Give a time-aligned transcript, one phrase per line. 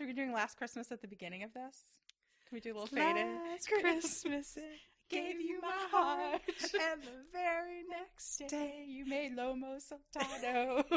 [0.00, 1.84] So we're doing Last Christmas at the beginning of this?
[2.48, 3.38] Can we do a little fade in?
[3.50, 4.78] Last Christmas, I
[5.10, 10.84] gave you my heart, and the very next day you made Lomo Saltado.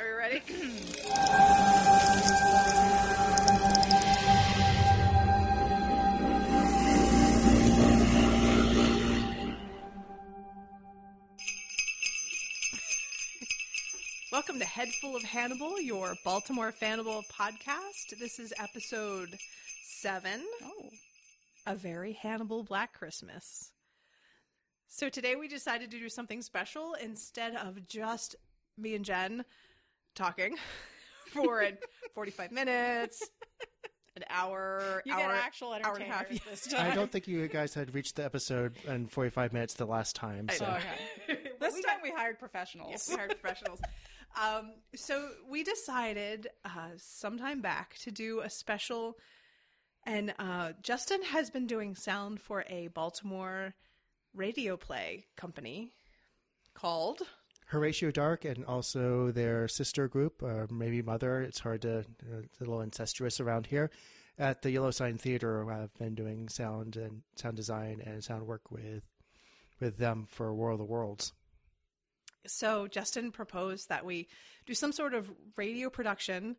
[0.00, 0.42] Are you ready?
[14.36, 18.18] Welcome to Head Full of Hannibal, your Baltimore Fannibal podcast.
[18.20, 19.38] This is episode
[19.82, 20.42] seven.
[20.62, 20.90] oh.
[21.66, 23.70] A very Hannibal Black Christmas.
[24.88, 28.36] So today we decided to do something special instead of just
[28.76, 29.42] me and Jen
[30.14, 30.56] talking
[31.32, 31.66] for
[32.14, 33.26] 45 minutes,
[34.16, 36.28] an hour, You hour, get actual hour and a half.
[36.28, 36.92] this time.
[36.92, 40.50] I don't think you guys had reached the episode in 45 minutes the last time.
[40.52, 40.66] So.
[40.68, 41.40] Oh, okay.
[41.58, 42.90] This we time got- we hired professionals.
[42.90, 43.80] Yes, we hired professionals.
[44.36, 49.16] Um, so we decided uh, sometime back to do a special,
[50.04, 53.74] and uh, Justin has been doing sound for a Baltimore
[54.34, 55.92] radio play company
[56.74, 57.22] called
[57.66, 61.40] Horatio Dark and also their sister group, or maybe mother.
[61.40, 63.90] It's hard to, uh, it's a little incestuous around here.
[64.38, 68.70] At the Yellow Sign Theater, I've been doing sound and sound design and sound work
[68.70, 69.02] with
[69.80, 71.32] with them for War of the Worlds.
[72.50, 74.28] So Justin proposed that we
[74.66, 76.56] do some sort of radio production.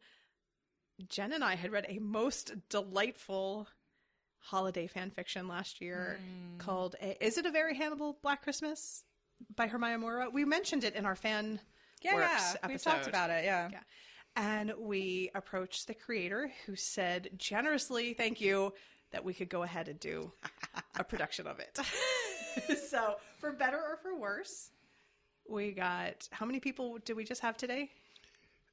[1.10, 3.68] Jen and I had read a most delightful
[4.40, 6.58] holiday fan fiction last year hmm.
[6.58, 9.04] called A- "Is It a Very Hannibal Black Christmas?"
[9.56, 10.30] by Hermione Mora.
[10.30, 11.60] We mentioned it in our fan
[12.02, 12.68] Yeah, works yeah.
[12.68, 13.70] We've talked about it, yeah.
[13.72, 13.80] Yeah.
[14.36, 18.74] And we approached the creator who said generously, thank you,
[19.12, 20.32] that we could go ahead and do
[20.98, 21.80] a production of it.
[22.90, 24.72] so, for better or for worse,
[25.50, 27.90] we got how many people did we just have today?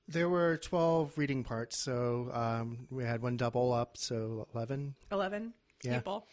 [0.06, 4.94] There were 12 reading parts, so um, we had one double up, so 11.
[5.10, 5.96] 11 Yeah.
[5.96, 6.26] people.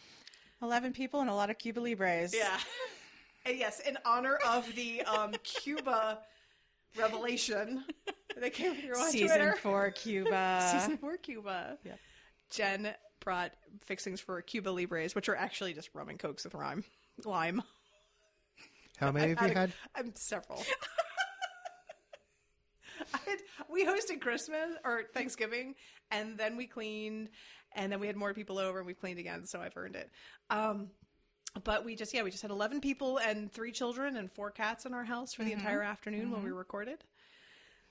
[0.62, 2.34] 11 people and a lot of Cuba Libres.
[2.34, 2.58] Yeah.
[3.46, 6.18] And yes, in honor of the um, Cuba
[6.98, 7.84] revelation
[8.38, 9.56] that came through on Season Twitter.
[9.62, 10.68] four Cuba.
[10.72, 11.78] Season four Cuba.
[11.84, 11.94] Yeah.
[12.50, 13.52] Jen brought
[13.84, 16.84] fixings for Cuba Libres, which are actually just rum and cokes with lime.
[17.24, 17.62] Lime.
[19.02, 19.72] How many have you had?
[19.96, 20.62] I'm several.
[23.14, 25.74] I had, we hosted Christmas or Thanksgiving,
[26.12, 27.30] and then we cleaned,
[27.74, 29.44] and then we had more people over, and we cleaned again.
[29.44, 30.08] So I've earned it.
[30.50, 30.88] Um,
[31.64, 34.86] but we just yeah, we just had eleven people and three children and four cats
[34.86, 37.02] in our house for the entire afternoon when we recorded.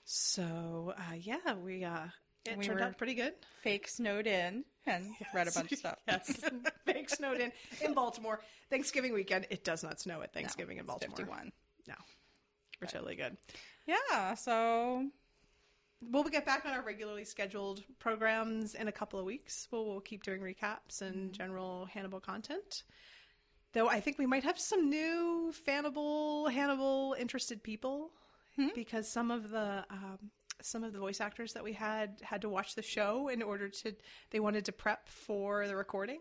[0.05, 2.07] So uh, yeah, we uh,
[2.45, 3.33] it We turned out pretty good.
[3.61, 5.99] Fake snowed in and read a bunch of stuff.
[6.07, 6.39] Yes,
[6.85, 8.41] fake snowed in in Baltimore.
[8.69, 11.17] Thanksgiving weekend, it does not snow at Thanksgiving in Baltimore.
[11.17, 11.51] 51.
[11.87, 11.95] No,
[12.79, 13.37] we're totally good.
[13.85, 15.07] Yeah, so
[16.09, 19.67] We'll get back on our regularly scheduled programs in a couple of weeks.
[19.69, 22.83] We'll, we'll keep doing recaps and general Hannibal content.
[23.73, 28.11] Though I think we might have some new Fannibal, Hannibal interested people
[28.75, 30.31] because some of the um,
[30.63, 33.69] some of the voice actors that we had had to watch the show in order
[33.69, 33.95] to
[34.29, 36.19] they wanted to prep for the recording,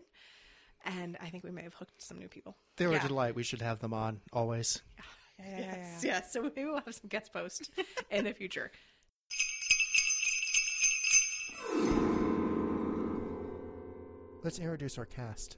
[0.85, 2.55] and I think we may have hooked some new people.
[2.77, 3.05] They were Yeah.
[3.05, 3.35] a delight.
[3.35, 4.81] We should have them on always.
[4.97, 5.03] yeah,
[5.39, 5.75] yeah, yeah, yeah.
[5.75, 6.33] Yes, yes.
[6.33, 7.69] So maybe we'll have some guest posts
[8.11, 8.71] in the future.
[14.43, 15.57] Let's introduce our cast.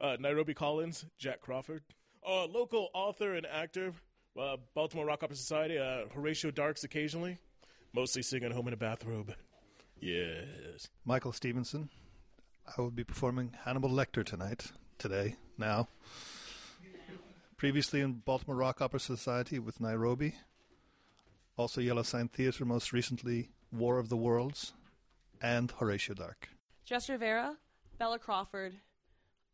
[0.00, 1.82] uh, Nairobi Collins, Jack Crawford,
[2.26, 3.92] uh, local author and actor,
[4.40, 7.38] uh, Baltimore Rock Opera Society, uh, Horatio Darks occasionally,
[7.96, 9.34] mostly singing home in a bathrobe.
[9.98, 10.88] Yes.
[11.06, 11.88] Michael Stevenson.
[12.66, 15.88] I will be performing Hannibal Lecter tonight, today, now.
[17.56, 20.34] Previously in Baltimore Rock Opera Society with Nairobi.
[21.56, 24.74] Also Yellow Sign Theatre, most recently War of the Worlds,
[25.40, 26.50] and Horatio Dark.
[26.84, 27.56] Jess Rivera,
[27.98, 28.74] Bella Crawford,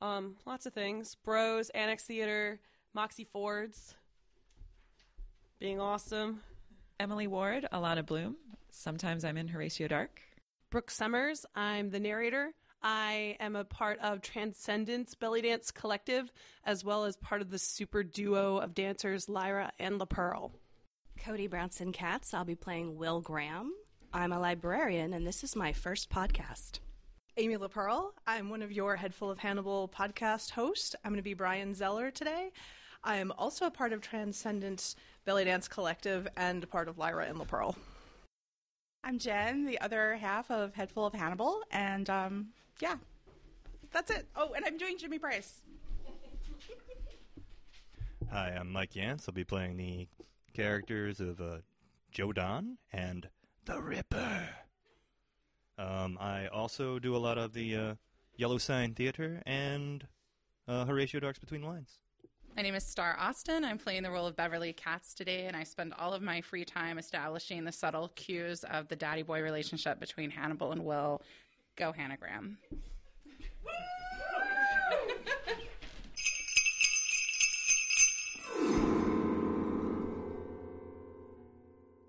[0.01, 1.15] um, lots of things.
[1.15, 2.59] Bros, Annex Theater,
[2.93, 3.95] Moxie Fords,
[5.61, 6.41] being awesome.
[7.03, 8.37] Emily Ward, Alana Bloom.
[8.71, 10.21] Sometimes I'm in Horatio Dark.
[10.71, 12.53] Brooke Summers, I'm the narrator.
[12.81, 16.31] I am a part of Transcendence Belly Dance Collective,
[16.65, 20.53] as well as part of the super duo of dancers Lyra and La Pearl.
[21.19, 22.35] Cody Brownson Katz.
[22.35, 23.73] I'll be playing Will Graham.
[24.13, 26.79] I'm a librarian, and this is my first podcast.
[27.37, 28.13] Amy LaPearl.
[28.29, 30.95] I'm one of your Head Full of Hannibal podcast hosts.
[31.05, 32.53] I'm going to be Brian Zeller today.
[33.05, 34.95] I am also a part of Transcendent
[35.25, 37.77] Belly Dance Collective and a part of Lyra and La Pearl.
[39.03, 42.49] I'm Jen, the other half of Head Full of Hannibal, and um,
[42.81, 42.95] yeah,
[43.91, 44.29] that's it.
[44.37, 45.63] Oh, and I'm doing Jimmy Price.
[48.31, 49.29] Hi, I'm Mike Yance.
[49.29, 50.07] I'll be playing the
[50.55, 51.59] characters of uh,
[52.13, 53.29] Joe Don and
[53.65, 54.49] the Ripper.
[55.77, 57.95] Um, I also do a lot of the uh,
[58.37, 60.07] Yellow Sign Theater and
[60.69, 61.99] uh, Horatio Darks Between the Lines.
[62.55, 63.65] My name is Star Austin.
[63.65, 66.67] I'm playing the role of Beverly Katz today, and I spend all of my free
[66.67, 71.23] time establishing the subtle cues of the daddy boy relationship between Hannibal and Will.
[71.77, 72.57] Go, Hannigram.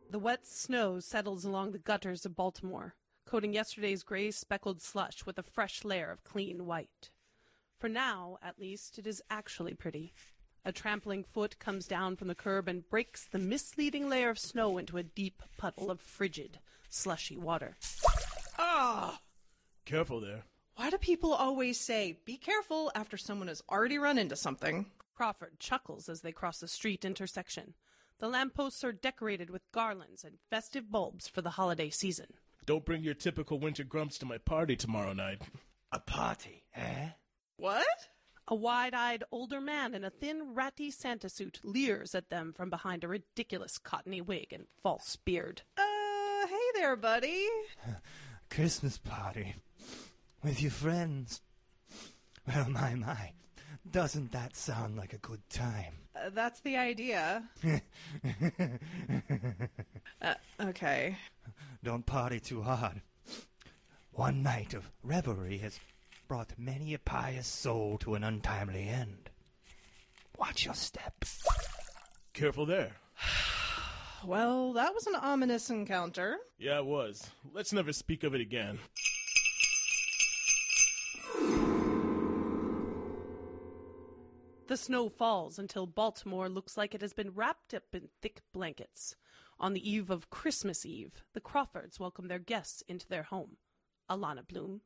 [0.10, 2.94] The wet snow settles along the gutters of Baltimore,
[3.26, 7.10] coating yesterday's gray speckled slush with a fresh layer of clean white.
[7.80, 10.14] For now, at least, it is actually pretty.
[10.66, 14.78] A trampling foot comes down from the curb and breaks the misleading layer of snow
[14.78, 17.76] into a deep puddle of frigid, slushy water.
[18.58, 19.20] Ah!
[19.86, 20.44] Careful there.
[20.76, 24.86] Why do people always say, be careful after someone has already run into something?
[25.16, 27.74] Crawford chuckles as they cross the street intersection.
[28.20, 32.28] The lampposts are decorated with garlands and festive bulbs for the holiday season.
[32.66, 35.42] Don't bring your typical winter grumps to my party tomorrow night.
[35.92, 37.10] A party, eh?
[37.58, 37.86] What?
[38.50, 42.70] A wide eyed older man in a thin, ratty Santa suit leers at them from
[42.70, 45.62] behind a ridiculous cottony wig and false beard.
[45.78, 47.48] Uh, hey there, buddy.
[48.50, 49.56] Christmas party
[50.44, 51.42] with your friends.
[52.46, 53.32] Well, my, my.
[53.90, 55.96] Doesn't that sound like a good time?
[56.16, 57.44] Uh, that's the idea.
[60.22, 61.18] Uh, okay.
[61.84, 63.02] Don't party too hard.
[64.14, 65.78] One night of revelry has
[66.28, 69.30] brought many a pious soul to an untimely end.
[70.38, 71.26] Watch your step.
[72.34, 72.94] Careful there.
[74.26, 76.38] Well, that was an ominous encounter.
[76.58, 77.30] Yeah, it was.
[77.52, 78.80] Let's never speak of it again.
[84.68, 89.18] The snow falls until Baltimore looks like it has been wrapped up in thick blankets.
[89.60, 93.58] On the eve of Christmas Eve, the Crawfords welcome their guests into their home.
[94.10, 94.82] Alana Bloom,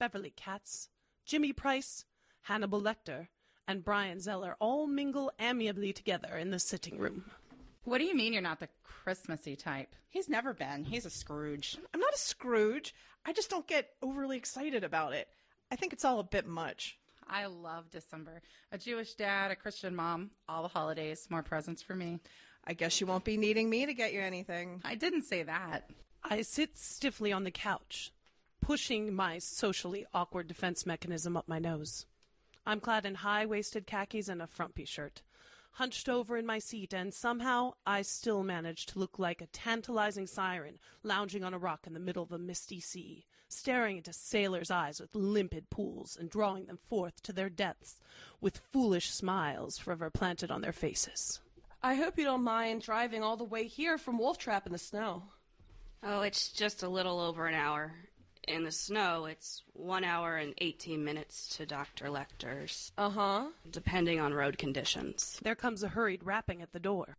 [0.00, 0.88] Beverly Katz,
[1.26, 2.06] Jimmy Price,
[2.40, 3.28] Hannibal Lecter,
[3.68, 7.26] and Brian Zeller all mingle amiably together in the sitting room.
[7.84, 9.94] What do you mean you're not the Christmassy type?
[10.08, 10.84] He's never been.
[10.84, 11.76] He's a Scrooge.
[11.92, 12.94] I'm not a Scrooge.
[13.26, 15.28] I just don't get overly excited about it.
[15.70, 16.98] I think it's all a bit much.
[17.28, 18.40] I love December.
[18.72, 22.20] A Jewish dad, a Christian mom, all the holidays, more presents for me.
[22.64, 24.80] I guess you won't be needing me to get you anything.
[24.82, 25.90] I didn't say that.
[26.24, 28.12] I sit stiffly on the couch,
[28.60, 32.06] pushing my socially awkward defense mechanism up my nose.
[32.66, 35.22] I'm clad in high waisted khakis and a frumpy shirt,
[35.72, 40.26] hunched over in my seat, and somehow I still manage to look like a tantalizing
[40.26, 44.70] siren lounging on a rock in the middle of a misty sea, staring into sailors'
[44.70, 47.98] eyes with limpid pools and drawing them forth to their depths
[48.40, 51.40] with foolish smiles forever planted on their faces.
[51.82, 54.78] I hope you don't mind driving all the way here from Wolf Trap in the
[54.78, 55.22] snow.
[56.02, 57.94] Oh, it's just a little over an hour.
[58.50, 62.06] In the snow, it's one hour and 18 minutes to Dr.
[62.10, 63.44] Lecter's, Uh huh.
[63.70, 65.38] depending on road conditions.
[65.44, 67.16] There comes a hurried rapping at the door.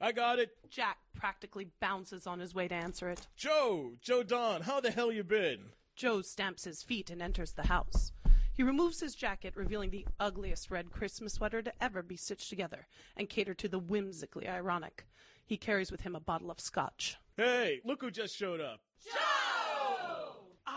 [0.00, 0.50] I got it.
[0.70, 3.26] Jack practically bounces on his way to answer it.
[3.36, 3.94] Joe!
[4.00, 5.72] Joe Don, how the hell you been?
[5.96, 8.12] Joe stamps his feet and enters the house.
[8.52, 12.86] He removes his jacket, revealing the ugliest red Christmas sweater to ever be stitched together
[13.16, 15.06] and cater to the whimsically ironic.
[15.44, 17.16] He carries with him a bottle of scotch.
[17.36, 18.80] Hey, look who just showed up.
[19.12, 19.45] Oh,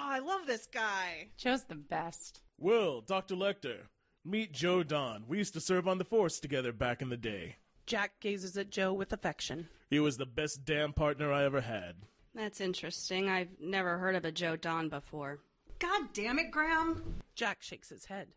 [0.09, 1.27] I love this guy.
[1.37, 2.41] Joe's the best.
[2.57, 3.35] Will, Dr.
[3.35, 3.81] Lecter.
[4.25, 5.25] Meet Joe Don.
[5.27, 7.57] We used to serve on the force together back in the day.
[7.85, 9.69] Jack gazes at Joe with affection.
[9.91, 11.97] He was the best damn partner I ever had.
[12.33, 13.29] That's interesting.
[13.29, 15.41] I've never heard of a Joe Don before.
[15.77, 17.21] God damn it, Graham.
[17.35, 18.29] Jack shakes his head.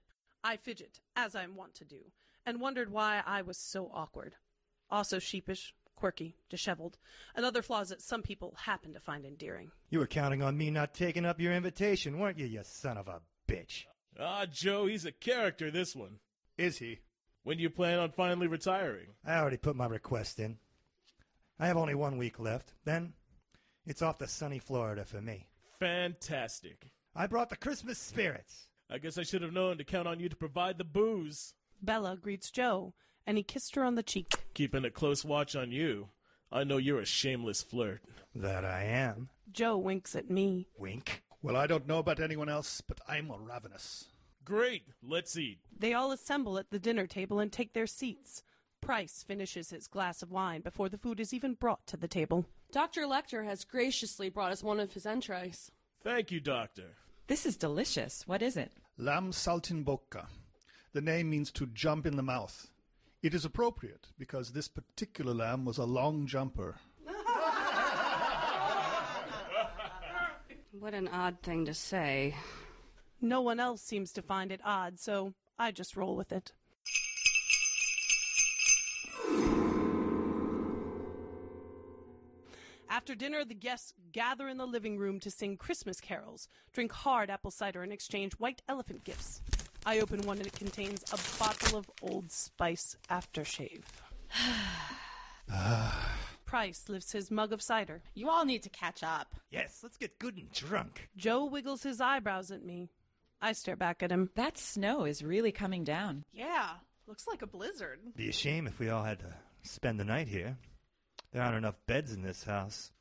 [0.44, 2.00] I fidget, as I'm wont to do,
[2.44, 4.34] and wondered why I was so awkward.
[4.90, 6.98] Also sheepish, quirky, disheveled,
[7.36, 9.70] and other flaws that some people happen to find endearing.
[9.88, 13.06] You were counting on me not taking up your invitation, weren't you, you son of
[13.06, 13.84] a bitch?
[14.18, 16.18] Ah, Joe, he's a character, this one.
[16.58, 16.98] Is he?
[17.44, 19.10] When do you plan on finally retiring?
[19.24, 20.58] I already put my request in.
[21.60, 22.72] I have only one week left.
[22.84, 23.12] Then
[23.86, 25.46] it's off to sunny Florida for me.
[25.78, 26.90] Fantastic.
[27.14, 28.66] I brought the Christmas spirits.
[28.90, 31.54] I guess I should have known to count on you to provide the booze.
[31.80, 32.92] Bella greets Joe,
[33.26, 34.32] and he kissed her on the cheek.
[34.54, 36.08] Keeping a close watch on you.
[36.50, 38.02] I know you're a shameless flirt.
[38.34, 39.28] That I am.
[39.50, 40.68] Joe winks at me.
[40.78, 41.22] Wink.
[41.42, 44.06] Well, I don't know about anyone else, but I'm ravenous.
[44.44, 45.58] Great, let's eat.
[45.78, 48.42] They all assemble at the dinner table and take their seats.
[48.80, 52.44] Price finishes his glass of wine before the food is even brought to the table.
[52.72, 53.02] Dr.
[53.02, 55.70] Lecter has graciously brought us one of his entrees.
[56.02, 56.96] Thank you, Doctor.
[57.28, 58.26] This is delicious.
[58.26, 58.72] What is it?
[58.98, 60.26] Lamb saltimbocca.
[60.92, 62.68] The name means to jump in the mouth.
[63.22, 66.76] It is appropriate because this particular lamb was a long jumper.
[70.72, 72.34] What an odd thing to say.
[73.20, 76.52] No one else seems to find it odd, so I just roll with it.
[82.88, 87.30] After dinner, the guests gather in the living room to sing Christmas carols, drink hard
[87.30, 89.42] apple cider, and exchange white elephant gifts.
[89.84, 93.82] I open one and it contains a bottle of Old Spice aftershave.
[96.52, 98.02] Price lifts his mug of cider.
[98.12, 99.34] You all need to catch up.
[99.50, 101.08] Yes, let's get good and drunk.
[101.16, 102.90] Joe wiggles his eyebrows at me.
[103.40, 104.28] I stare back at him.
[104.34, 106.24] That snow is really coming down.
[106.30, 106.72] Yeah,
[107.06, 108.00] looks like a blizzard.
[108.14, 110.58] Be a shame if we all had to spend the night here.
[111.32, 112.92] There aren't enough beds in this house.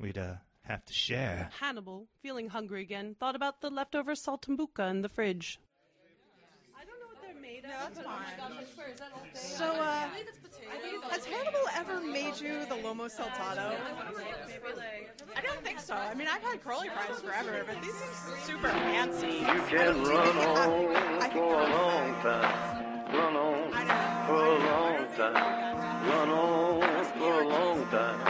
[0.00, 1.50] We'd uh, have to share.
[1.60, 5.60] Hannibal, feeling hungry again, thought about the leftover saltimbocca in the fridge.
[7.56, 7.94] I don't know what they're made of.
[7.94, 9.34] that's but- fine.
[9.34, 10.08] So, uh,
[11.10, 13.72] has Hannibal ever made you the Lomo Saltado?
[15.36, 15.94] I don't think so.
[15.94, 19.38] I mean, I've had curly fries forever, but these seem super fancy.
[19.38, 23.14] You can run on for a long time.
[23.14, 23.70] Run on
[24.26, 26.08] for a long time.
[26.08, 28.20] Run on for a long time.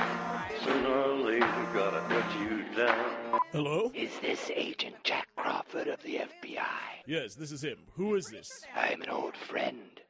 [0.64, 3.25] Sooner or later, gotta cut you down.
[3.52, 3.90] Hello?
[3.94, 6.66] Is this Agent Jack Crawford of the FBI?
[7.06, 7.78] Yes, this is him.
[7.94, 8.50] Who is this?
[8.74, 10.00] I'm an old friend.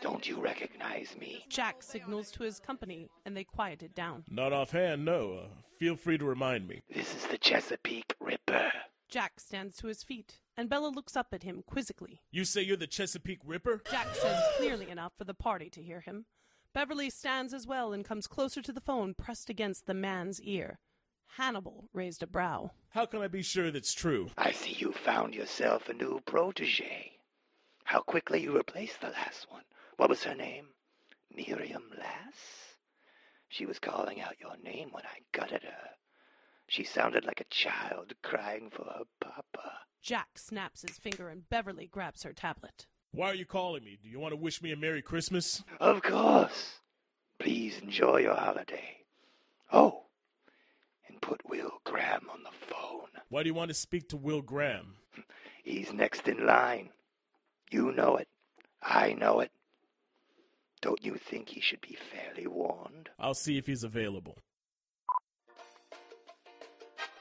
[0.00, 1.44] Don't you recognize me?
[1.48, 4.24] Jack signals to his company, and they quiet it down.
[4.30, 5.32] Not offhand, no.
[5.32, 5.46] Uh,
[5.78, 6.82] feel free to remind me.
[6.92, 8.70] This is the Chesapeake Ripper.
[9.08, 12.20] Jack stands to his feet, and Bella looks up at him quizzically.
[12.30, 13.82] You say you're the Chesapeake Ripper?
[13.90, 16.26] Jack says clearly enough for the party to hear him.
[16.72, 20.78] Beverly stands as well and comes closer to the phone, pressed against the man's ear.
[21.28, 22.72] Hannibal raised a brow.
[22.90, 24.30] How can I be sure that's true?
[24.38, 27.12] I see you found yourself a new protege.
[27.84, 29.62] How quickly you replaced the last one.
[29.96, 30.68] What was her name?
[31.34, 32.76] Miriam Lass?
[33.48, 35.90] She was calling out your name when I gutted her.
[36.68, 39.78] She sounded like a child crying for her papa.
[40.02, 42.86] Jack snaps his finger, and Beverly grabs her tablet.
[43.12, 43.98] Why are you calling me?
[44.02, 45.62] Do you want to wish me a Merry Christmas?
[45.80, 46.80] Of course.
[47.38, 49.04] Please enjoy your holiday.
[49.72, 50.05] Oh, and
[51.26, 53.08] put Will Graham on the phone.
[53.28, 54.94] Why do you want to speak to Will Graham?
[55.64, 56.90] He's next in line.
[57.70, 58.28] You know it.
[58.80, 59.50] I know it.
[60.80, 63.08] Don't you think he should be fairly warned?
[63.18, 64.38] I'll see if he's available.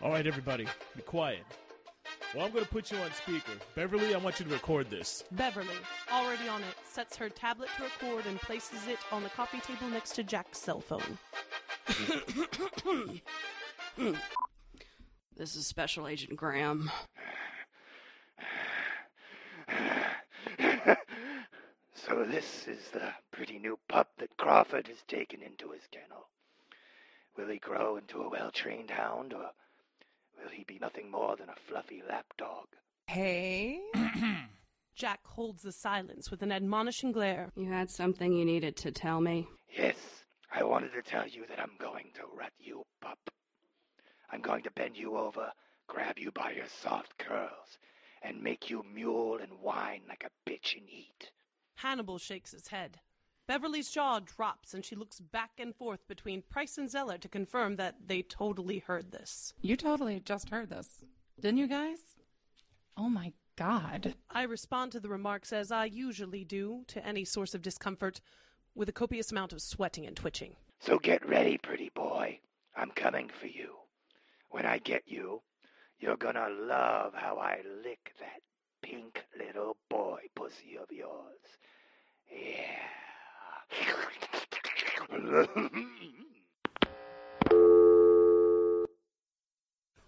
[0.01, 1.43] All right, everybody, be quiet.
[2.35, 3.53] Well, I'm going to put you on speaker.
[3.75, 5.23] Beverly, I want you to record this.
[5.31, 5.67] Beverly,
[6.11, 9.87] already on it, sets her tablet to record and places it on the coffee table
[9.89, 11.17] next to Jack's cell phone.
[15.37, 16.89] This is Special Agent Graham.
[22.07, 26.29] So this is the pretty new pup that Crawford has taken into his kennel.
[27.35, 29.49] Will he grow into a well-trained hound, or
[30.37, 32.67] will he be nothing more than a fluffy lapdog?
[33.07, 33.79] Hey?
[34.95, 37.51] Jack holds the silence with an admonishing glare.
[37.55, 39.47] You had something you needed to tell me?
[39.75, 39.97] Yes,
[40.53, 43.17] I wanted to tell you that I'm going to rut you, pup.
[44.31, 45.51] I'm going to bend you over,
[45.87, 47.77] grab you by your soft curls,
[48.21, 51.31] and make you mule and whine like a bitch in heat.
[51.75, 52.99] Hannibal shakes his head.
[53.47, 57.75] Beverly's jaw drops and she looks back and forth between Price and Zeller to confirm
[57.75, 59.53] that they totally heard this.
[59.61, 61.03] You totally just heard this.
[61.39, 61.99] Didn't you guys?
[62.97, 64.15] Oh my god.
[64.31, 68.19] I respond to the remarks as I usually do to any source of discomfort,
[68.73, 70.55] with a copious amount of sweating and twitching.
[70.79, 72.39] So get ready, pretty boy.
[72.75, 73.75] I'm coming for you.
[74.55, 75.41] When I get you,
[75.99, 78.39] you're gonna love how I lick that
[78.81, 81.41] pink little boy pussy of yours.
[82.31, 82.79] Yeah.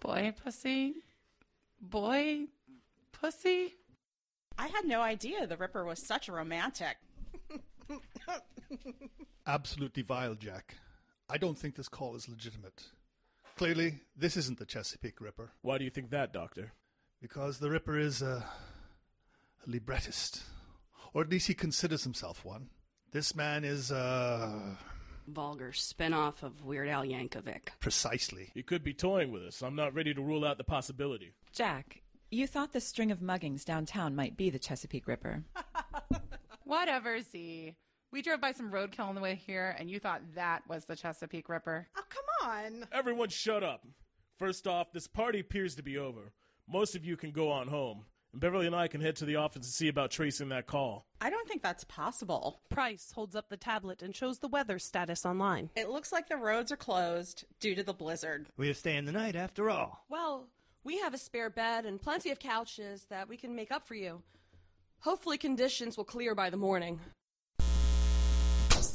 [0.00, 0.94] Boy pussy?
[1.82, 2.46] Boy
[3.12, 3.74] pussy?
[4.56, 6.96] I had no idea the Ripper was such a romantic.
[9.46, 10.76] Absolutely vile, Jack.
[11.28, 12.84] I don't think this call is legitimate.
[13.58, 15.50] Clearly, this isn't the Chesapeake Ripper.
[15.62, 16.74] Why do you think that, Doctor?
[17.20, 18.44] Because the Ripper is a,
[19.66, 20.44] a librettist.
[21.12, 22.68] Or at least he considers himself one.
[23.10, 24.78] This man is, a.
[25.26, 27.70] Vulgar spin-off of Weird Al Yankovic.
[27.80, 28.52] Precisely.
[28.54, 29.60] You could be toying with us.
[29.60, 31.32] I'm not ready to rule out the possibility.
[31.52, 35.42] Jack, you thought the string of muggings downtown might be the Chesapeake Ripper.
[36.62, 37.74] Whatever, Z.
[38.10, 40.96] We drove by some roadkill on the way here, and you thought that was the
[40.96, 41.86] Chesapeake Ripper.
[41.96, 42.86] Oh, come on.
[42.90, 43.84] Everyone shut up.
[44.38, 46.32] First off, this party appears to be over.
[46.66, 48.06] Most of you can go on home.
[48.32, 51.06] and Beverly and I can head to the office and see about tracing that call.
[51.20, 52.62] I don't think that's possible.
[52.70, 55.68] Price holds up the tablet and shows the weather status online.
[55.76, 58.48] It looks like the roads are closed due to the blizzard.
[58.56, 60.04] We're staying the night after all.
[60.08, 60.46] Well,
[60.82, 63.94] we have a spare bed and plenty of couches that we can make up for
[63.96, 64.22] you.
[65.00, 67.00] Hopefully, conditions will clear by the morning.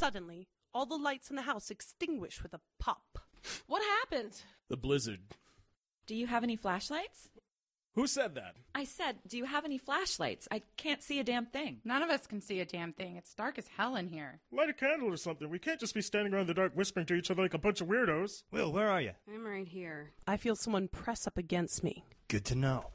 [0.04, 3.20] Suddenly, all the lights in the house extinguish with a pop.
[3.68, 4.34] What happened?
[4.68, 5.22] The blizzard.
[6.08, 7.30] Do you have any flashlights?
[7.96, 8.58] Who said that?
[8.76, 10.46] I said, do you have any flashlights?
[10.52, 11.80] I can't see a damn thing.
[11.86, 13.16] None of us can see a damn thing.
[13.16, 14.42] It's dark as hell in here.
[14.52, 15.50] Light a candle or something.
[15.50, 17.58] We can't just be standing around in the dark whispering to each other like a
[17.58, 18.44] bunch of weirdos.
[18.52, 19.12] Will, where are you?
[19.34, 20.12] I'm right here.
[20.28, 22.04] I feel someone press up against me.
[22.28, 22.88] Good to know.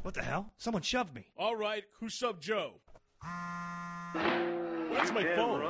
[0.00, 0.54] What the hell?
[0.56, 1.26] Someone shoved me.
[1.36, 2.80] All right, who shoved Joe?
[4.94, 5.60] Where's my phone?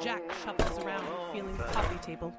[0.00, 2.32] Jack shuffles around, feeling the coffee table.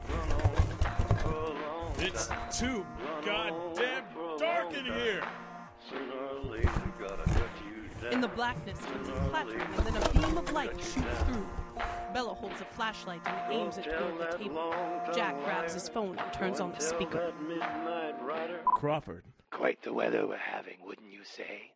[1.98, 2.86] It's too
[3.25, 4.05] goddamn
[4.38, 5.22] dark in here.
[5.89, 8.13] Sooner or later, gotta cut you down.
[8.13, 11.46] In the blackness comes a clattering, and then a beam of light shoots through.
[12.13, 14.74] Bella holds a flashlight and aims it toward the table.
[15.13, 17.34] Jack grabs his phone and turns on the speaker.
[18.65, 19.25] Crawford.
[19.51, 21.74] Quite the weather we're having, wouldn't you say?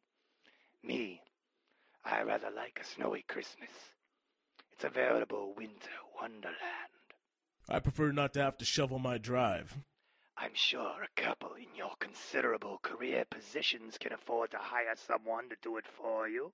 [0.84, 1.22] Me,
[2.06, 3.70] I rather like a snowy Christmas.
[4.74, 6.58] It's a veritable winter wonderland.
[7.70, 9.78] I prefer not to have to shovel my drive.
[10.36, 15.56] I'm sure a couple in your considerable career positions can afford to hire someone to
[15.62, 16.52] do it for you.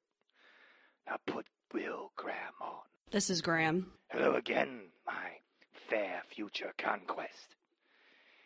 [1.07, 2.81] Now put Will Graham on.
[3.09, 3.93] This is Graham.
[4.09, 5.39] Hello again, my
[5.87, 7.55] fair future conquest.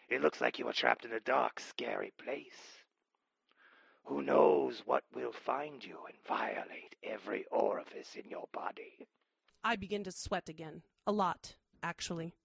[0.08, 2.78] It looks like you are trapped in a dark, scary place.
[4.06, 9.08] Who knows what will find you and violate every orifice in your body?
[9.64, 10.84] I begin to sweat again.
[11.08, 12.36] A lot, actually.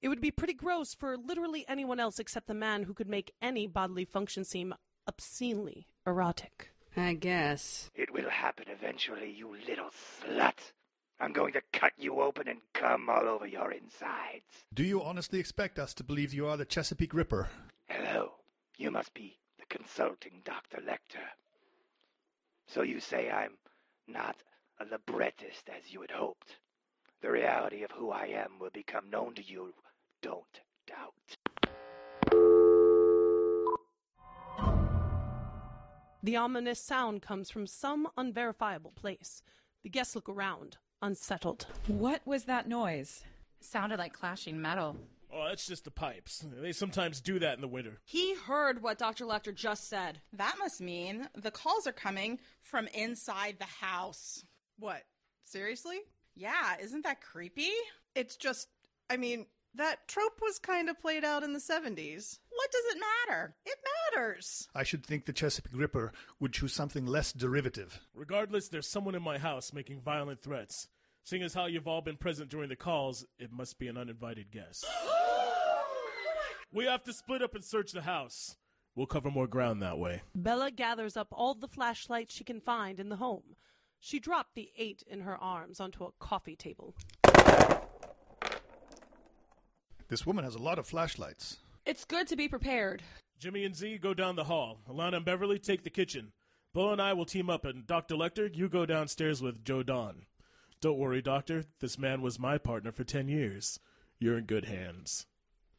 [0.00, 3.32] It would be pretty gross for literally anyone else except the man who could make
[3.42, 4.74] any bodily function seem
[5.08, 6.70] obscenely erotic.
[6.96, 7.90] I guess.
[7.94, 10.72] It will happen eventually, you little slut.
[11.18, 14.64] I'm going to cut you open and come all over your insides.
[14.72, 17.48] Do you honestly expect us to believe you are the Chesapeake Ripper?
[17.88, 18.32] Hello,
[18.76, 20.78] you must be the consulting Dr.
[20.78, 21.24] Lecter.
[22.66, 23.52] So you say I'm
[24.06, 24.36] not
[24.80, 26.56] a librettist as you had hoped.
[27.22, 29.72] The reality of who I am will become known to you,
[30.22, 30.44] don't
[30.86, 31.36] doubt.
[36.22, 39.42] The ominous sound comes from some unverifiable place.
[39.82, 41.66] The guests look around, unsettled.
[41.86, 43.22] What was that noise?
[43.60, 44.96] sounded like clashing metal.
[45.32, 46.44] Oh, that's just the pipes.
[46.60, 47.98] They sometimes do that in the winter.
[48.04, 49.24] He heard what Dr.
[49.24, 50.20] Lecter just said.
[50.32, 54.44] That must mean the calls are coming from inside the house.
[54.78, 55.02] What?
[55.44, 55.98] Seriously?
[56.34, 57.70] Yeah, isn't that creepy?
[58.14, 58.68] It's just,
[59.08, 62.38] I mean, that trope was kind of played out in the 70s.
[62.50, 63.54] What does it matter?
[63.64, 63.78] It
[64.14, 64.68] matters.
[64.74, 68.00] I should think the Chesapeake Ripper would choose something less derivative.
[68.14, 70.88] Regardless, there's someone in my house making violent threats.
[71.24, 74.50] Seeing as how you've all been present during the calls, it must be an uninvited
[74.50, 74.86] guest.
[76.72, 78.56] we have to split up and search the house.
[78.94, 80.22] We'll cover more ground that way.
[80.34, 83.56] Bella gathers up all the flashlights she can find in the home.
[84.06, 86.94] She dropped the eight in her arms onto a coffee table.
[90.06, 91.56] This woman has a lot of flashlights.
[91.84, 93.02] It's good to be prepared.
[93.40, 94.78] Jimmy and Z go down the hall.
[94.88, 96.30] Alana and Beverly take the kitchen.
[96.72, 98.14] Bo and I will team up, and Dr.
[98.14, 100.26] Lecter, you go downstairs with Joe Don.
[100.80, 101.64] Don't worry, Doctor.
[101.80, 103.80] This man was my partner for ten years.
[104.20, 105.26] You're in good hands.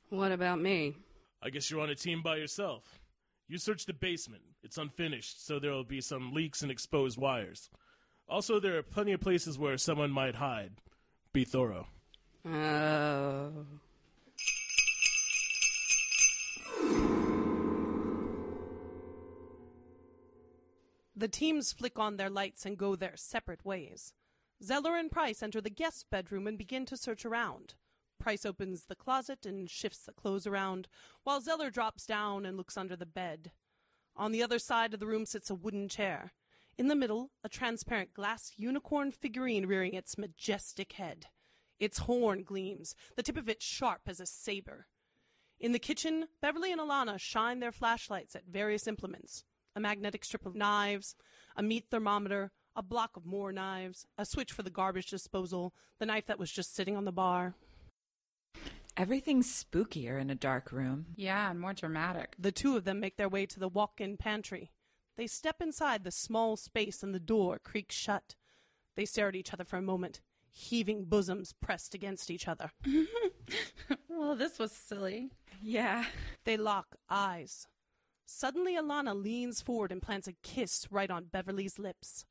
[0.09, 0.97] What about me?
[1.41, 2.99] I guess you're on a team by yourself.
[3.47, 4.43] You search the basement.
[4.63, 7.69] It's unfinished, so there will be some leaks and exposed wires.
[8.29, 10.73] Also, there are plenty of places where someone might hide.
[11.31, 11.87] Be thorough.
[12.45, 13.51] Oh.
[21.15, 24.13] The teams flick on their lights and go their separate ways.
[24.63, 27.75] Zeller and Price enter the guest bedroom and begin to search around.
[28.19, 30.87] Price opens the closet and shifts the clothes around,
[31.23, 33.51] while Zeller drops down and looks under the bed.
[34.15, 36.33] On the other side of the room sits a wooden chair.
[36.77, 41.25] In the middle, a transparent glass unicorn figurine rearing its majestic head.
[41.79, 44.87] Its horn gleams, the tip of it sharp as a saber.
[45.59, 49.43] In the kitchen, Beverly and Alana shine their flashlights at various implements
[49.75, 51.15] a magnetic strip of knives,
[51.55, 56.05] a meat thermometer, a block of more knives, a switch for the garbage disposal, the
[56.05, 57.53] knife that was just sitting on the bar.
[58.95, 61.05] Everything's spookier in a dark room.
[61.15, 62.33] Yeah, and more dramatic.
[62.39, 64.71] The two of them make their way to the walk in pantry.
[65.17, 68.35] They step inside the small space and the door creaks shut.
[68.95, 72.71] They stare at each other for a moment, heaving bosoms pressed against each other.
[74.09, 75.31] well, this was silly.
[75.61, 76.05] Yeah.
[76.45, 77.67] They lock eyes.
[78.25, 82.25] Suddenly, Alana leans forward and plants a kiss right on Beverly's lips.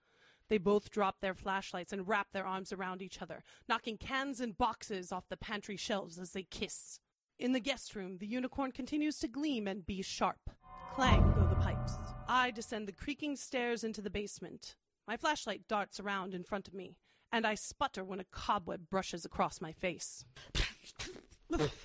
[0.49, 4.57] They both drop their flashlights and wrap their arms around each other, knocking cans and
[4.57, 7.01] boxes off the pantry shelves as they kiss.
[7.39, 10.51] In the guest room, the unicorn continues to gleam and be sharp.
[10.95, 12.16] Clang go the pipes.
[12.29, 14.75] I descend the creaking stairs into the basement.
[15.07, 16.97] My flashlight darts around in front of me,
[17.31, 20.25] and I sputter when a cobweb brushes across my face.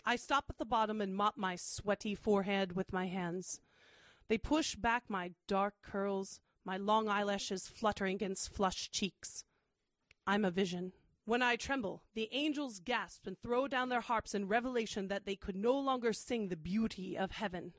[0.04, 3.60] I stop at the bottom and mop my sweaty forehead with my hands.
[4.28, 9.44] They push back my dark curls, my long eyelashes fluttering against flushed cheeks.
[10.26, 10.94] I'm a vision.
[11.26, 15.36] When I tremble, the angels gasp and throw down their harps in revelation that they
[15.36, 17.74] could no longer sing the beauty of heaven.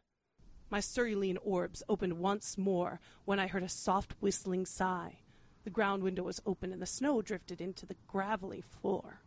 [0.73, 5.19] My cerulean orbs opened once more when I heard a soft whistling sigh.
[5.65, 9.21] The ground window was open and the snow drifted into the gravelly floor.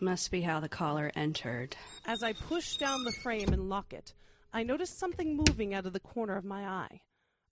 [0.00, 1.76] Must be how the caller entered.
[2.04, 4.12] As I push down the frame and lock it,
[4.52, 7.02] I notice something moving out of the corner of my eye.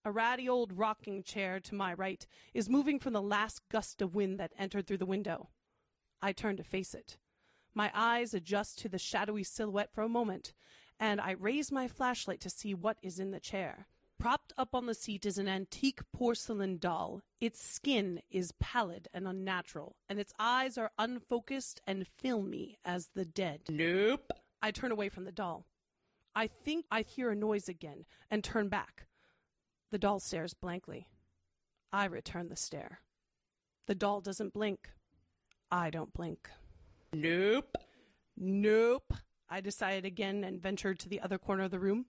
[0.05, 4.17] A ratty old rocking chair to my right is moving from the last gust of
[4.17, 5.51] wind that entered through the window.
[6.21, 7.17] I turn to face it.
[7.75, 10.53] My eyes adjust to the shadowy silhouette for a moment,
[11.01, 13.87] and I raise my flashlight to see what is in the chair.
[14.19, 17.23] Propped up on the seat is an antique porcelain doll.
[17.41, 23.25] Its skin is pallid and unnatural, and its eyes are unfocused and filmy as the
[23.25, 23.63] dead.
[23.71, 24.31] Nope.
[24.63, 25.65] I turn away from the doll.
[26.37, 29.07] I think I hear a noise again and turn back.
[29.91, 31.09] The doll stares blankly.
[31.91, 33.01] I return the stare.
[33.87, 34.91] The doll doesn't blink.
[35.73, 36.51] I don't blink.
[37.15, 37.77] Nope.
[38.37, 39.15] Nope.
[39.51, 42.07] I decided again and ventured to the other corner of the room.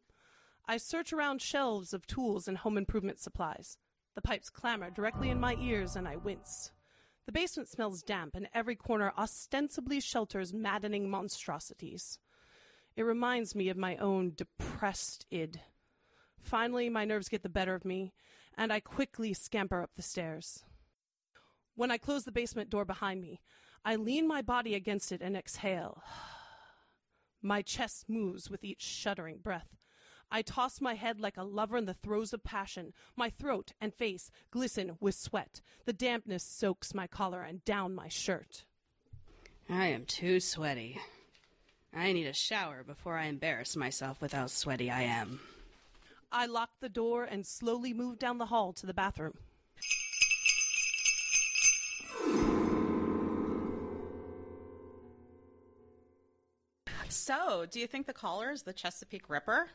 [0.67, 3.77] I search around shelves of tools and home improvement supplies.
[4.15, 6.71] The pipes clamor directly in my ears and I wince.
[7.25, 12.19] The basement smells damp and every corner ostensibly shelters maddening monstrosities.
[12.95, 15.61] It reminds me of my own depressed id.
[16.41, 18.13] Finally, my nerves get the better of me,
[18.57, 20.63] and I quickly scamper up the stairs.
[21.75, 23.39] When I close the basement door behind me,
[23.85, 26.03] I lean my body against it and exhale.
[27.41, 29.75] My chest moves with each shuddering breath.
[30.31, 32.93] I toss my head like a lover in the throes of passion.
[33.17, 35.61] My throat and face glisten with sweat.
[35.85, 38.63] The dampness soaks my collar and down my shirt.
[39.69, 40.99] I am too sweaty.
[41.93, 45.41] I need a shower before I embarrass myself with how sweaty I am.
[46.31, 49.37] I lock the door and slowly move down the hall to the bathroom.
[57.21, 59.69] So, do you think the caller is the Chesapeake Ripper?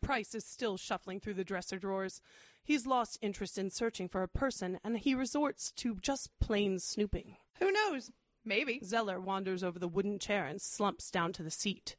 [0.00, 2.22] Price is still shuffling through the dresser drawers.
[2.64, 7.36] He's lost interest in searching for a person, and he resorts to just plain snooping.
[7.58, 8.12] Who knows?
[8.46, 8.80] Maybe.
[8.82, 11.96] Zeller wanders over the wooden chair and slumps down to the seat.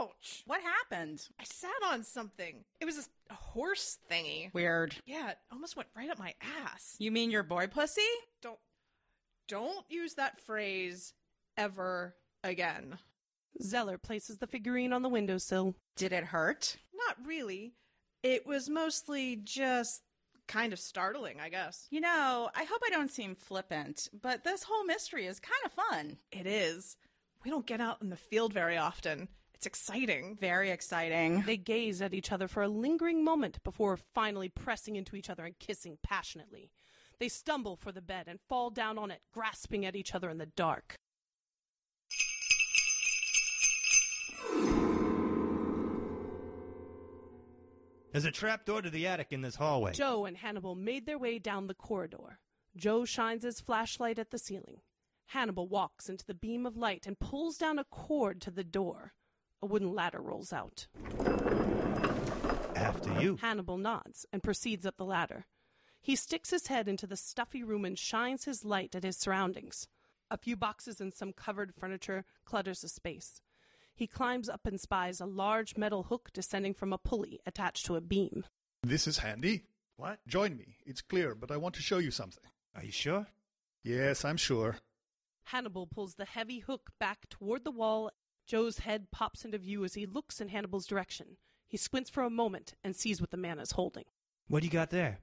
[0.00, 0.44] Ouch!
[0.46, 1.28] What happened?
[1.38, 2.64] I sat on something.
[2.80, 4.54] It was a horse thingy.
[4.54, 4.94] Weird.
[5.04, 6.32] Yeah, it almost went right up my
[6.64, 6.96] ass.
[6.98, 8.00] You mean your boy pussy?
[8.40, 8.58] Don't
[9.46, 11.12] don't use that phrase
[11.58, 12.98] ever again.
[13.62, 15.74] Zeller places the figurine on the windowsill.
[15.96, 16.76] Did it hurt?
[16.94, 17.74] Not really.
[18.22, 20.02] It was mostly just
[20.46, 21.86] kind of startling, I guess.
[21.90, 25.72] You know, I hope I don't seem flippant, but this whole mystery is kind of
[25.72, 26.18] fun.
[26.32, 26.96] It is.
[27.44, 29.28] We don't get out in the field very often.
[29.54, 30.36] It's exciting.
[30.40, 31.42] Very exciting.
[31.42, 35.44] They gaze at each other for a lingering moment before finally pressing into each other
[35.44, 36.70] and kissing passionately.
[37.18, 40.38] They stumble for the bed and fall down on it, grasping at each other in
[40.38, 40.94] the dark.
[48.18, 49.92] There's a trapdoor to the attic in this hallway.
[49.92, 52.40] Joe and Hannibal made their way down the corridor.
[52.76, 54.80] Joe shines his flashlight at the ceiling.
[55.26, 59.12] Hannibal walks into the beam of light and pulls down a cord to the door.
[59.62, 60.88] A wooden ladder rolls out.
[62.74, 63.36] After you.
[63.36, 65.46] Hannibal nods and proceeds up the ladder.
[66.00, 69.86] He sticks his head into the stuffy room and shines his light at his surroundings.
[70.28, 73.42] A few boxes and some covered furniture clutters the space.
[73.98, 77.96] He climbs up and spies a large metal hook descending from a pulley attached to
[77.96, 78.44] a beam.
[78.84, 79.64] This is handy.
[79.96, 80.20] What?
[80.24, 80.76] Join me.
[80.86, 82.44] It's clear, but I want to show you something.
[82.76, 83.26] Are you sure?
[83.82, 84.76] Yes, I'm sure.
[85.46, 88.12] Hannibal pulls the heavy hook back toward the wall.
[88.46, 91.36] Joe's head pops into view as he looks in Hannibal's direction.
[91.66, 94.04] He squints for a moment and sees what the man is holding.
[94.46, 95.18] What do you got there?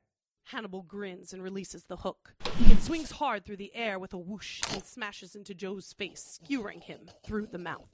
[0.46, 2.36] Hannibal grins and releases the hook.
[2.70, 6.82] It swings hard through the air with a whoosh and smashes into Joe's face, skewering
[6.82, 7.88] him through the mouth.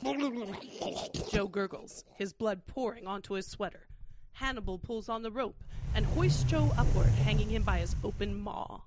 [1.31, 3.87] Joe gurgles, his blood pouring onto his sweater.
[4.33, 5.63] Hannibal pulls on the rope
[5.95, 8.81] and hoists Joe upward, hanging him by his open maw.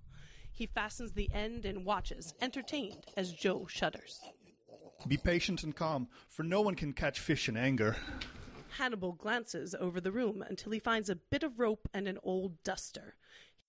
[0.52, 4.20] He fastens the end and watches, entertained, as Joe shudders.
[5.08, 7.96] Be patient and calm, for no one can catch fish in anger.
[8.76, 12.62] Hannibal glances over the room until he finds a bit of rope and an old
[12.62, 13.14] duster.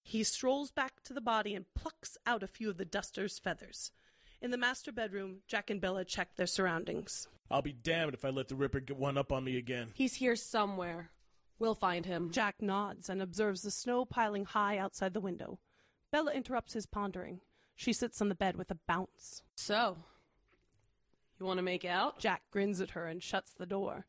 [0.08, 3.92] He strolls back to the body and plucks out a few of the duster's feathers.
[4.40, 7.28] In the master bedroom, Jack and Bella check their surroundings.
[7.50, 9.90] I'll be damned if I let the Ripper get one up on me again.
[9.96, 11.10] He's here somewhere.
[11.58, 12.30] We'll find him.
[12.30, 15.58] Jack nods and observes the snow piling high outside the window.
[16.12, 17.42] Bella interrupts his pondering.
[17.76, 19.42] She sits on the bed with a bounce.
[19.56, 19.98] So,
[21.40, 22.20] you want to make out?
[22.20, 24.06] Jack grins at her and shuts the door.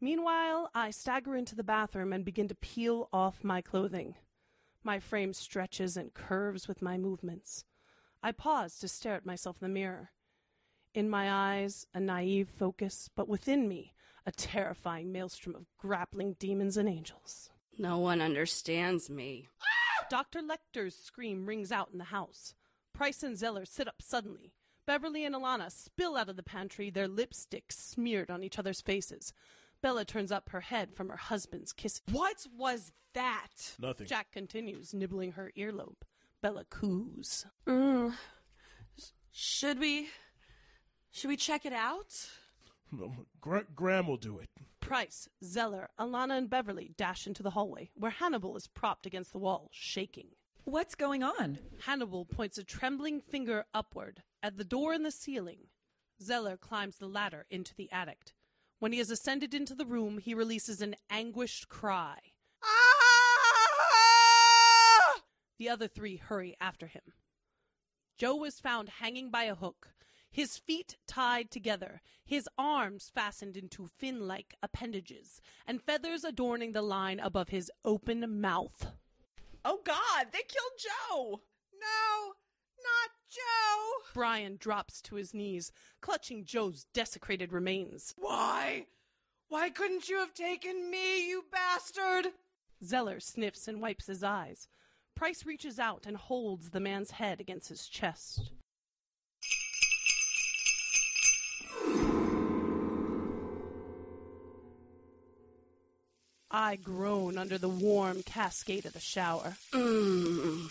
[0.00, 4.14] Meanwhile, I stagger into the bathroom and begin to peel off my clothing.
[4.86, 7.64] My frame stretches and curves with my movements.
[8.22, 10.10] I pause to stare at myself in the mirror.
[10.92, 13.94] In my eyes, a naive focus, but within me,
[14.26, 17.48] a terrifying maelstrom of grappling demons and angels.
[17.78, 19.48] No one understands me.
[20.10, 20.40] Dr.
[20.42, 22.54] Lecter's scream rings out in the house.
[22.92, 24.52] Price and Zeller sit up suddenly.
[24.86, 29.32] Beverly and Alana spill out of the pantry, their lipstick smeared on each other's faces.
[29.84, 32.00] Bella turns up her head from her husband's kiss.
[32.10, 33.74] What was that?
[33.78, 34.06] Nothing.
[34.06, 36.00] Jack continues, nibbling her earlobe.
[36.40, 37.44] Bella coos.
[37.66, 38.14] Mm.
[39.30, 40.08] Should we.
[41.10, 42.30] Should we check it out?
[43.42, 44.46] Gra- Graham will do it.
[44.80, 49.38] Price, Zeller, Alana, and Beverly dash into the hallway, where Hannibal is propped against the
[49.38, 50.28] wall, shaking.
[50.64, 51.58] What's going on?
[51.84, 55.68] Hannibal points a trembling finger upward at the door in the ceiling.
[56.22, 58.32] Zeller climbs the ladder into the attic.
[58.78, 62.18] When he has ascended into the room, he releases an anguished cry.
[62.62, 62.74] Ah!
[65.58, 67.14] The other three hurry after him.
[68.18, 69.94] Joe is found hanging by a hook,
[70.30, 76.82] his feet tied together, his arms fastened into fin like appendages, and feathers adorning the
[76.82, 78.86] line above his open mouth.
[79.64, 81.40] Oh God, they killed Joe!
[81.72, 82.34] No,
[82.82, 84.10] not Joe!
[84.12, 88.14] Brian drops to his knees, clutching Joe's desecrated remains.
[88.16, 88.86] Why?
[89.48, 92.32] Why couldn't you have taken me, you bastard?
[92.84, 94.68] Zeller sniffs and wipes his eyes.
[95.14, 98.50] Price reaches out and holds the man's head against his chest.
[106.50, 109.56] I groan under the warm cascade of the shower.
[109.72, 110.70] Mm.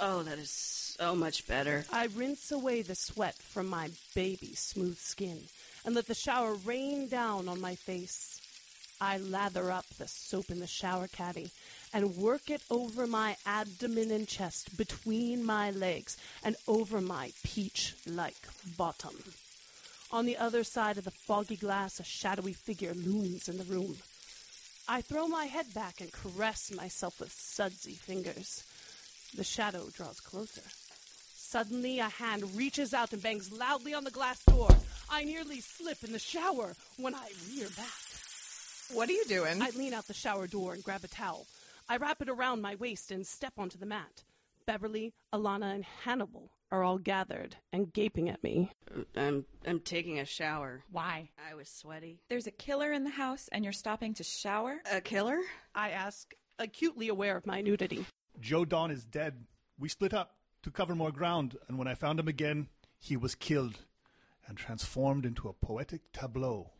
[0.00, 1.86] Oh, that is so much better.
[1.90, 5.38] I rinse away the sweat from my baby smooth skin
[5.82, 8.38] and let the shower rain down on my face.
[9.00, 11.52] I lather up the soap in the shower caddy
[11.94, 17.94] and work it over my abdomen and chest, between my legs, and over my peach
[18.06, 19.16] like bottom.
[20.12, 23.96] On the other side of the foggy glass, a shadowy figure looms in the room.
[24.86, 28.64] I throw my head back and caress myself with sudsy fingers.
[29.34, 30.62] The shadow draws closer.
[31.50, 34.68] Suddenly, a hand reaches out and bangs loudly on the glass door.
[35.10, 37.98] I nearly slip in the shower when I rear back.
[38.92, 39.60] What are you doing?
[39.60, 41.48] I lean out the shower door and grab a towel.
[41.88, 44.22] I wrap it around my waist and step onto the mat.
[44.64, 48.70] Beverly, Alana, and Hannibal are all gathered and gaping at me.
[49.16, 50.84] I'm I'm taking a shower.
[50.92, 51.30] Why?
[51.50, 52.20] I was sweaty.
[52.28, 54.76] There's a killer in the house and you're stopping to shower?
[54.88, 55.40] A killer?
[55.74, 58.06] I ask, acutely aware of my nudity.
[58.38, 59.46] Joe Don is dead.
[59.80, 62.68] We split up to cover more ground, and when I found him again,
[62.98, 63.80] he was killed
[64.46, 66.72] and transformed into a poetic tableau.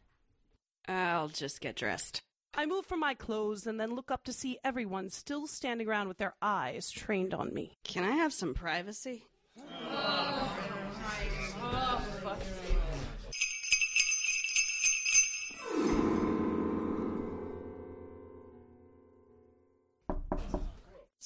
[0.89, 2.23] I'll just get dressed.
[2.53, 6.09] I move from my clothes and then look up to see everyone still standing around
[6.09, 7.79] with their eyes trained on me.
[7.85, 9.25] Can I have some privacy?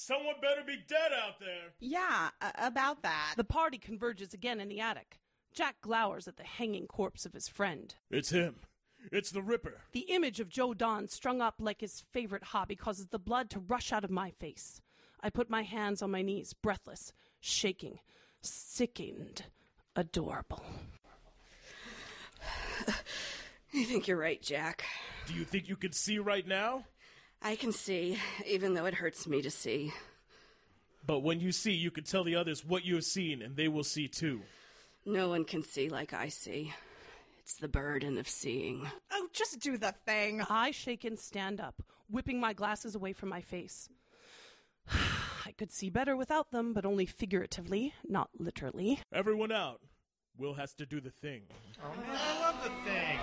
[0.05, 1.73] Someone better be dead out there.
[1.79, 3.33] Yeah, a- about that.
[3.37, 5.19] The party converges again in the attic.
[5.51, 7.95] Jack glowers at the hanging corpse of his friend.
[8.11, 8.57] It's him.
[9.11, 9.81] It's the Ripper.
[9.93, 13.59] The image of Joe Don strung up like his favorite hobby causes the blood to
[13.59, 14.79] rush out of my face.
[15.21, 17.97] I put my hands on my knees, breathless, shaking,
[18.41, 19.45] sickened,
[19.95, 20.61] adorable.
[23.73, 24.85] I think you're right, Jack.
[25.25, 26.85] Do you think you can see right now?
[27.45, 29.93] I can see, even though it hurts me to see.
[31.05, 33.67] But when you see, you can tell the others what you have seen, and they
[33.67, 34.41] will see too.
[35.05, 36.73] No one can see like I see.
[37.37, 38.89] It's the burden of seeing.
[39.11, 40.41] Oh, just do the thing.
[40.49, 43.89] I shake and stand up, whipping my glasses away from my face.
[44.91, 49.01] I could see better without them, but only figuratively, not literally.
[49.13, 49.81] Everyone out.
[50.35, 51.43] Will has to do the thing.
[51.83, 53.19] Oh, I love the thing.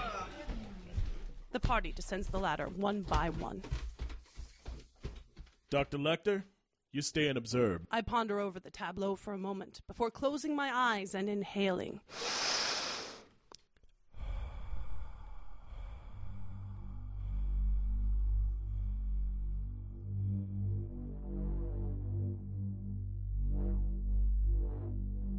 [1.50, 3.62] The party descends the ladder one by one.
[5.72, 5.96] Dr.
[5.96, 6.42] Lecter,
[6.92, 7.86] you stay and observe.
[7.90, 11.98] I ponder over the tableau for a moment before closing my eyes and inhaling.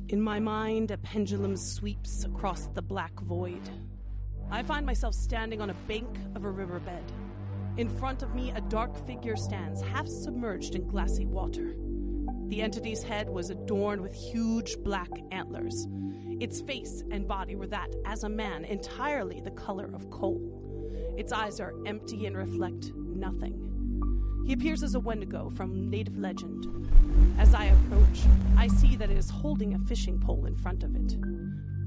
[0.10, 3.70] In my mind, a pendulum sweeps across the black void.
[4.50, 7.04] I find myself standing on a bank of a riverbed.
[7.76, 11.76] In front of me, a dark figure stands, half submerged in glassy water.
[12.48, 15.88] The entity's head was adorned with huge black antlers.
[16.40, 20.40] Its face and body were that, as a man, entirely the color of coal.
[21.18, 23.60] Its eyes are empty and reflect nothing.
[24.46, 26.68] He appears as a Wendigo from native legend.
[27.40, 28.22] As I approach,
[28.56, 31.18] I see that it is holding a fishing pole in front of it.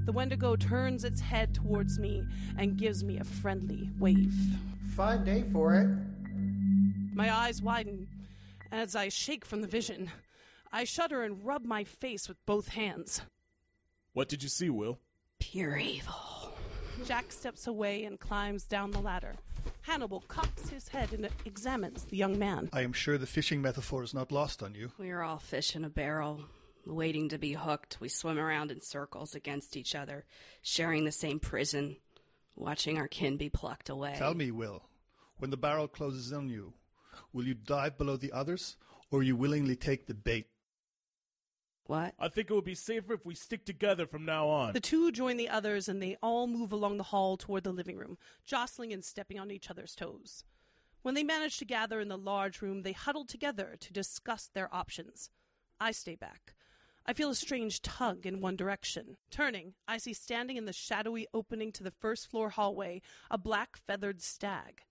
[0.07, 2.23] The Wendigo turns its head towards me
[2.57, 4.33] and gives me a friendly wave.
[4.95, 5.89] Fine day for it.
[7.13, 8.07] My eyes widen
[8.71, 10.09] as I shake from the vision.
[10.71, 13.21] I shudder and rub my face with both hands.
[14.13, 14.97] What did you see, Will?
[15.39, 16.53] Pure evil.
[17.05, 19.35] Jack steps away and climbs down the ladder.
[19.81, 22.69] Hannibal cocks his head and examines the young man.
[22.71, 24.91] I am sure the fishing metaphor is not lost on you.
[24.97, 26.45] We are all fish in a barrel,
[26.95, 27.99] waiting to be hooked.
[27.99, 30.25] We swim around in circles against each other,
[30.61, 31.97] sharing the same prison,
[32.55, 34.15] watching our kin be plucked away.
[34.17, 34.83] Tell me, Will,
[35.37, 36.73] when the barrel closes on you,
[37.33, 38.77] will you dive below the others,
[39.11, 40.47] or you willingly take the bait?
[41.85, 42.13] What?
[42.19, 44.73] I think it would be safer if we stick together from now on.
[44.73, 47.95] The two join the others and they all move along the hall toward the living
[47.95, 50.43] room, jostling and stepping on each other's toes.
[51.01, 54.73] When they manage to gather in the large room, they huddle together to discuss their
[54.75, 55.29] options.
[55.79, 56.55] I stay back.
[57.09, 59.15] I feel a strange tug in one direction.
[59.31, 63.77] Turning, I see standing in the shadowy opening to the first floor hallway a black
[63.77, 64.81] feathered stag.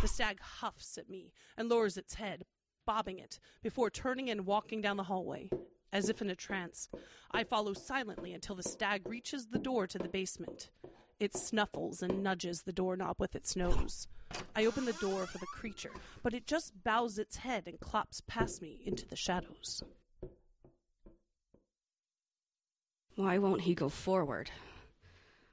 [0.00, 2.44] The stag huffs at me and lowers its head,
[2.86, 5.50] bobbing it, before turning and walking down the hallway.
[5.92, 6.88] As if in a trance,
[7.32, 10.70] I follow silently until the stag reaches the door to the basement.
[11.18, 14.06] It snuffles and nudges the doorknob with its nose.
[14.54, 15.92] I open the door for the creature,
[16.22, 19.82] but it just bows its head and clops past me into the shadows.
[23.16, 24.50] Why won't he go forward?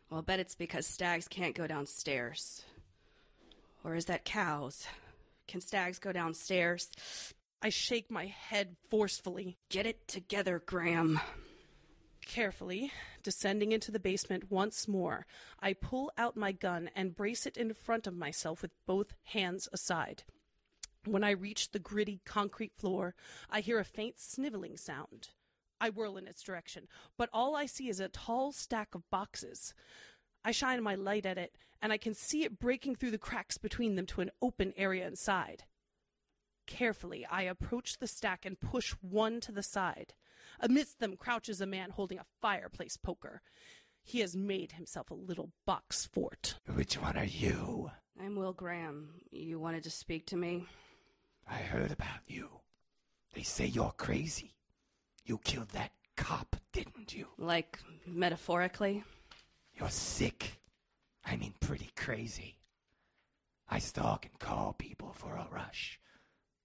[0.09, 2.63] Well, I'll bet it's because stags can't go downstairs.
[3.83, 4.87] Or is that cows?
[5.47, 6.89] Can stags go downstairs?
[7.61, 9.57] I shake my head forcefully.
[9.69, 11.19] Get it together, Graham.
[12.25, 15.27] Carefully, descending into the basement once more,
[15.59, 19.67] I pull out my gun and brace it in front of myself with both hands
[19.71, 20.23] aside.
[21.05, 23.13] When I reach the gritty concrete floor,
[23.49, 25.29] I hear a faint sniveling sound.
[25.81, 29.73] I whirl in its direction, but all I see is a tall stack of boxes.
[30.45, 33.57] I shine my light at it, and I can see it breaking through the cracks
[33.57, 35.63] between them to an open area inside.
[36.67, 40.13] Carefully, I approach the stack and push one to the side.
[40.59, 43.41] Amidst them crouches a man holding a fireplace poker.
[44.03, 46.59] He has made himself a little box fort.
[46.75, 47.89] Which one are you?
[48.19, 49.15] I'm Will Graham.
[49.31, 50.67] You wanted to speak to me?
[51.49, 52.49] I heard about you.
[53.33, 54.53] They say you're crazy.
[55.25, 57.27] You killed that cop, didn't you?
[57.37, 59.03] Like, metaphorically?
[59.75, 60.59] You're sick.
[61.25, 62.57] I mean, pretty crazy.
[63.69, 65.99] I stalk and call people for a rush.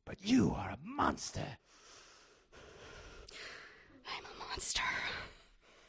[0.05, 1.47] But you are a monster.
[4.07, 4.83] I'm a monster.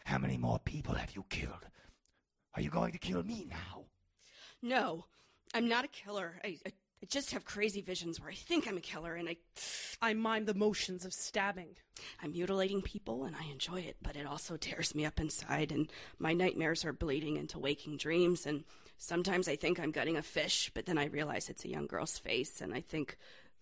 [0.06, 1.66] How many more people have you killed?
[2.56, 3.86] Are you going to kill me now?
[4.62, 5.06] No,
[5.54, 6.40] I'm not a killer.
[6.44, 9.38] I, I, I just have crazy visions where I think I'm a killer and I.
[10.02, 11.76] I mime the motions of stabbing.
[12.22, 15.92] I'm mutilating people and I enjoy it, but it also tears me up inside, and
[16.20, 18.46] my nightmares are bleeding into waking dreams.
[18.46, 18.64] And
[18.98, 22.18] sometimes I think I'm gutting a fish, but then I realize it's a young girl's
[22.18, 23.18] face, and I think,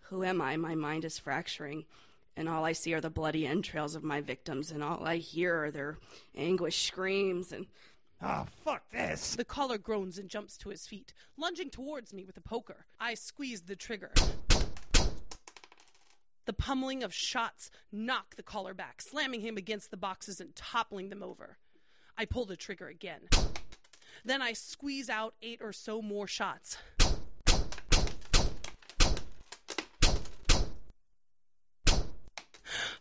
[0.09, 0.55] who am I?
[0.57, 1.85] My mind is fracturing
[2.37, 5.65] and all I see are the bloody entrails of my victims, and all I hear
[5.65, 5.97] are their
[6.35, 7.67] anguished screams and.
[8.27, 9.35] Oh, fuck this!
[9.35, 12.87] The caller groans and jumps to his feet, lunging towards me with a poker.
[12.99, 14.11] I squeeze the trigger.
[16.45, 21.09] The pummeling of shots knock the caller back, slamming him against the boxes and toppling
[21.09, 21.57] them over.
[22.17, 23.29] I pull the trigger again.
[24.23, 26.77] Then I squeeze out eight or so more shots.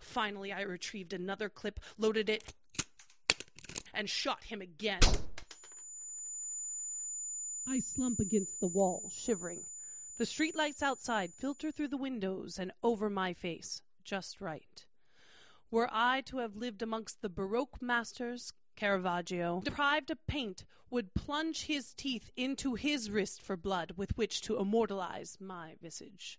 [0.01, 2.53] Finally, I retrieved another clip, loaded it,
[3.95, 5.01] and shot him again.
[7.67, 9.63] I slump against the wall, shivering.
[10.19, 14.87] The streetlights outside filter through the windows and over my face, just right.
[15.71, 21.65] Were I to have lived amongst the Baroque masters, Caravaggio, deprived of paint, would plunge
[21.65, 26.38] his teeth into his wrist for blood with which to immortalize my visage.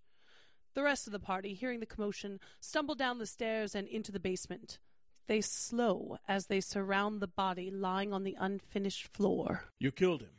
[0.74, 4.20] The rest of the party, hearing the commotion, stumble down the stairs and into the
[4.20, 4.80] basement.
[5.28, 9.66] They slow as they surround the body lying on the unfinished floor.
[9.80, 10.30] You killed him.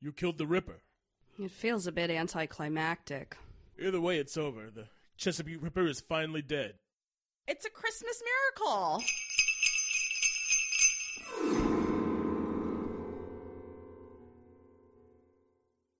[0.00, 0.82] You killed the Ripper.
[1.38, 3.36] It feels a bit anticlimactic.
[3.78, 4.70] Either way, it's over.
[4.70, 6.74] The Chesapeake Ripper is finally dead.
[7.48, 8.22] It's a Christmas
[8.58, 9.02] miracle.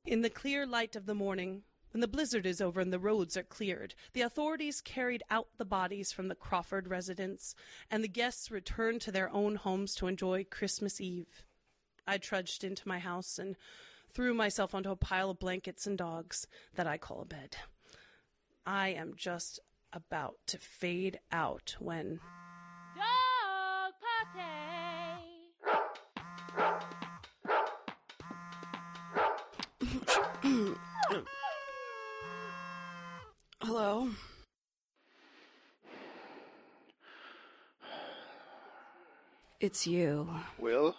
[0.06, 1.62] In the clear light of the morning,
[1.92, 5.64] when the blizzard is over and the roads are cleared, the authorities carried out the
[5.64, 7.54] bodies from the Crawford residence,
[7.90, 11.44] and the guests returned to their own homes to enjoy Christmas Eve.
[12.06, 13.56] I trudged into my house and
[14.12, 17.56] threw myself onto a pile of blankets and dogs that I call a bed.
[18.66, 19.60] I am just
[19.92, 22.20] about to fade out when.
[39.60, 40.26] It's you.
[40.58, 40.96] Will?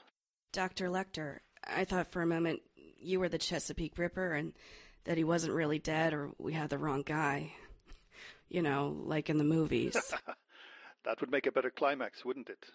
[0.52, 0.88] Dr.
[0.88, 4.54] Lecter, I thought for a moment you were the Chesapeake Ripper and
[5.06, 7.54] that he wasn't really dead or we had the wrong guy.
[8.50, 9.94] You know, like in the movies.
[11.06, 12.66] that would make a better climax, wouldn't it?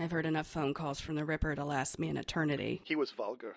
[0.00, 2.80] I've heard enough phone calls from the Ripper to last me an eternity.
[2.84, 3.56] He was vulgar.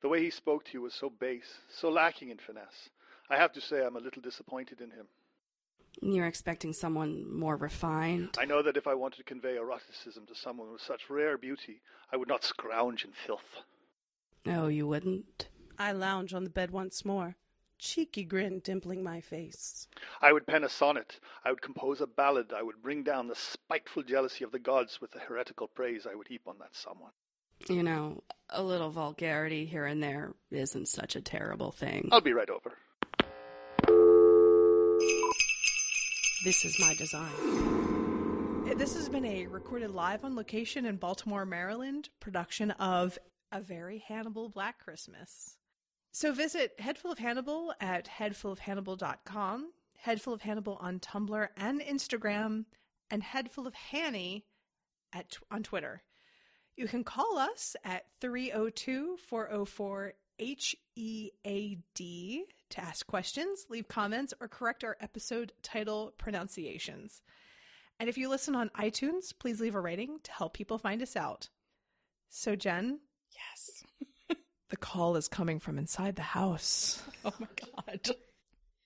[0.00, 2.88] The way he spoke to you was so base, so lacking in finesse.
[3.28, 5.06] I have to say I'm a little disappointed in him.
[6.00, 8.36] You're expecting someone more refined?
[8.38, 11.80] I know that if I wanted to convey eroticism to someone with such rare beauty,
[12.12, 13.62] I would not scrounge in filth.
[14.44, 15.48] No, you wouldn't.
[15.78, 17.36] I lounge on the bed once more,
[17.78, 19.88] cheeky grin dimpling my face.
[20.20, 21.20] I would pen a sonnet.
[21.44, 22.52] I would compose a ballad.
[22.56, 26.14] I would bring down the spiteful jealousy of the gods with the heretical praise I
[26.14, 27.12] would heap on that someone.
[27.68, 32.08] You know, a little vulgarity here and there isn't such a terrible thing.
[32.12, 32.72] I'll be right over.
[36.44, 37.32] This is my design.
[38.68, 43.18] Eh, this has been a recorded live on location in Baltimore, Maryland production of
[43.50, 45.56] A Very Hannibal Black Christmas.
[46.12, 52.66] So visit Headful of Hannibal at headfulofhannibal.com, Headful of Hannibal on Tumblr and Instagram,
[53.10, 54.44] and Headful of Hanny
[55.12, 56.02] at on Twitter.
[56.76, 61.84] You can call us at 302 404 HEAD
[62.70, 67.22] to ask questions, leave comments, or correct our episode title pronunciations.
[68.00, 71.16] And if you listen on iTunes, please leave a rating to help people find us
[71.16, 71.48] out.
[72.30, 73.00] So, Jen?
[73.32, 73.84] Yes.
[74.70, 77.02] the call is coming from inside the house.
[77.24, 77.48] Oh my
[77.86, 78.10] god.